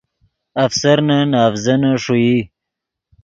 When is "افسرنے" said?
0.65-1.19